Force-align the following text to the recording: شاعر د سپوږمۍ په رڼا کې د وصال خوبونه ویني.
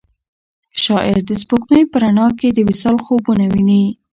شاعر 0.83 1.19
د 1.25 1.31
سپوږمۍ 1.41 1.83
په 1.91 1.97
رڼا 2.03 2.27
کې 2.39 2.47
د 2.51 2.59
وصال 2.69 2.97
خوبونه 3.05 3.43
ویني. 3.53 3.83